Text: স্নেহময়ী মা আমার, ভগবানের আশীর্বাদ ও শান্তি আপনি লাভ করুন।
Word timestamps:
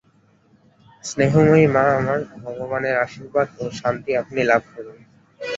স্নেহময়ী 1.03 1.65
মা 1.67 1.83
আমার, 1.99 2.19
ভগবানের 2.43 2.95
আশীর্বাদ 2.97 3.47
ও 3.59 3.65
শান্তি 3.79 4.11
আপনি 4.17 4.39
লাভ 4.43 4.61
করুন। 4.73 4.97